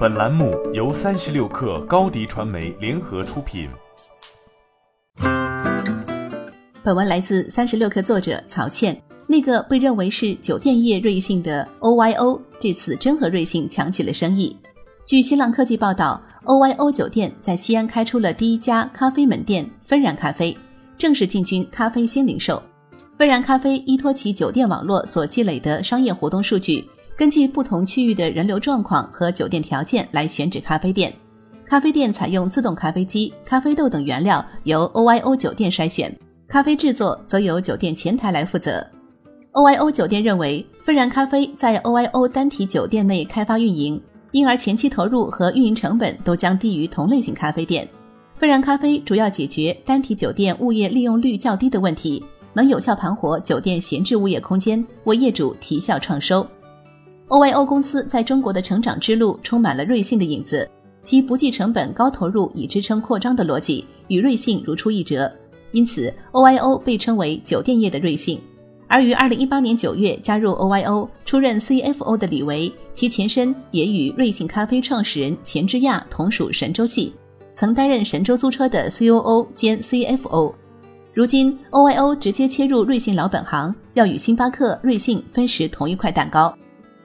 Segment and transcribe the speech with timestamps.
[0.00, 3.68] 本栏目由三十六氪高低传媒联合出品。
[6.82, 8.98] 本文来自三十六氪作者曹倩。
[9.26, 14.56] 那个被认为是酒店业瑞幸的 OYO，这次真和瑞幸抢起了生意。
[15.04, 20.56] 据新浪科技报道，OYO 酒店在西安开出了第一家咖啡门店——芬然咖啡，
[20.96, 22.62] 正式进军咖啡新零售。
[23.18, 26.88] 芬然咖啡依托其酒店网络所积累的商业活动数据。
[27.20, 31.12] 根据不同区域的人流状况和酒店条件来选址咖啡店，
[31.66, 36.10] 咖啡店采用自动咖啡机，咖啡豆等原料由 OYO 酒店筛选，
[36.48, 38.82] 咖啡制作则由酒店前台来负责。
[39.52, 44.00] OYO 酒店认为，芬然咖啡在 OYO 单体酒店内开发运营，
[44.32, 47.86] 因而前期投入和运营成本都将低于同类型咖啡店。
[48.36, 52.24] 芬然咖啡主要解决单体酒店物业利用率较低的问题，
[52.54, 56.46] 能有效盘活酒店闲置物业空间，为业主提效创收。
[57.30, 60.68] OYO 公司在中国的成长之路充满了瑞幸的影子，
[61.00, 65.30] 其不计成本、高投入以支撑扩张的逻辑与瑞幸如出一辙，
[65.70, 68.40] 因此 OYO 被称为酒店业的瑞幸。
[68.88, 77.12] 而于2018年9月加入 OYO、出任 CFO 的李维，其前身也与瑞幸咖啡创始人钱之亚同属神州系，
[77.54, 80.52] 曾担任神州租车的 COO 兼 CFO。
[81.14, 86.52] 如今 OYO 直接切入瑞幸老本行，要与星巴克、瑞幸分食同一块蛋糕。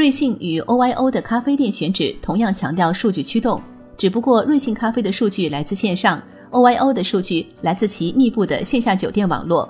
[0.00, 3.60] 瑞幸与 OYO 的咖啡店选址同样强调数据驱动，
[3.98, 6.18] 只不过瑞幸咖啡的数据来自线上
[6.52, 9.68] ，OYO 的数据来自其密布的线下酒店网络。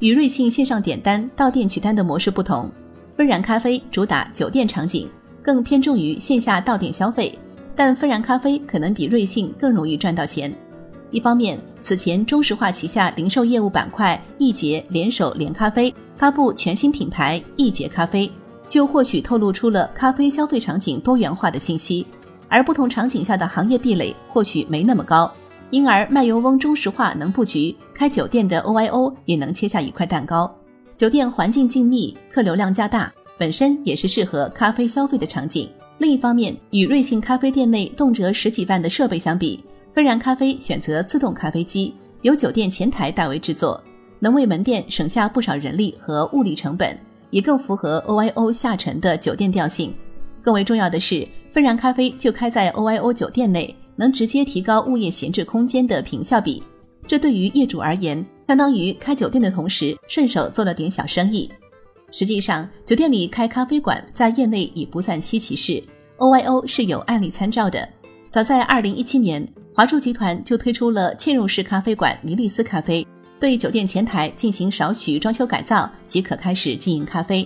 [0.00, 2.70] 与瑞幸线上点单到店取单的模式不同，
[3.16, 5.08] 芬然咖啡主打酒店场景，
[5.42, 7.38] 更偏重于线下到店消费。
[7.74, 10.54] 但芬然咖啡可能比瑞幸更容易赚到钱。
[11.10, 18.30] 一方面，此前中石化旗下零售业务板块易捷联手联咖啡发布全新品牌易捷咖啡。
[18.72, 22.06] 就或许透露出了咖啡消费场景多元化的信息，
[22.48, 25.30] 而不同场景下的行业壁垒或许没那么高，
[25.68, 30.50] 因而卖油翁中石化能布局开酒店的 OYO 也能切下一块蛋糕。
[30.96, 35.68] 酒店环境静谧，客流量较大，本身也是适合咖啡消费的场景。
[35.98, 39.62] 另一方面，与瑞幸咖啡店内动辄十几万的设备相比，
[39.92, 43.78] 芬然咖啡选择自动咖啡机，由酒店前台代为制作，
[44.18, 46.98] 能为门店省下不少人力和物力成本。
[47.32, 49.92] 也更符合 OYO 下沉的酒店调性。
[50.40, 56.62] 更为重要的是，芬然咖啡就开在 OYO 酒店内，能直接提高物业闲置空间的平效比。
[57.06, 61.50] 这对于业主而言，相当于开酒店的同时顺手做了点小生意。
[62.10, 65.82] 实际上，酒店里开咖啡馆在业内已不算稀奇事
[66.18, 67.88] ，OYO 是有案例参照的。
[68.30, 73.06] 早在2017年，华住集团就推出了嵌入式咖啡馆尼利斯咖啡。
[73.42, 77.44] 对酒店前台进行少许装修改造即可开始经营咖啡。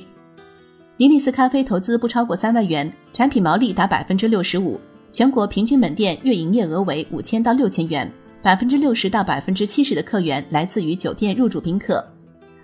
[0.99, 4.79] 尼利斯咖啡投资不超过三万元，产品毛利达百分之六十五，
[5.11, 8.13] 全国平均门店月营业额为五千到六千元，
[8.43, 12.05] 百分之六十到百分之七十的客源来自于酒店入住宾客。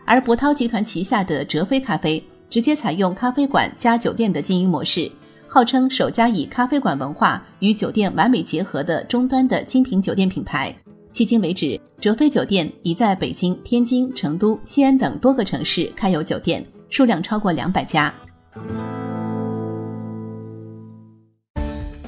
[0.04, 5.10] 而博涛集团旗下的哲飞咖啡直接采用咖啡馆加酒店的经营模式，
[5.48, 10.76] 号称首家以咖啡馆文化与酒店完美结合的终端的精品酒店品牌。
[11.12, 18.12] 迄今为止，哲飞酒店已在北京、天津、成都、西安等多个城市开有酒店，数量超过两百家。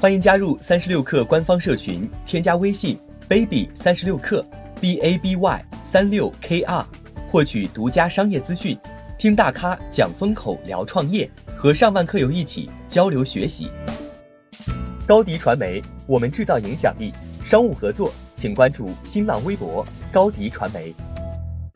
[0.00, 2.98] 欢迎加入三十六氪官方社群，添加微信
[3.28, 4.42] baby 三十六氪
[4.80, 6.86] b a b y 三六 k r，
[7.28, 8.74] 获取独家商业资讯，
[9.18, 13.70] 听大咖讲风口，聊创业，和上万客友一起交流学习。
[15.06, 17.12] 高迪传媒，我们制造影响力，
[17.44, 18.10] 商务合作。
[18.44, 19.82] 请关注新浪微博
[20.12, 20.94] 高迪传媒。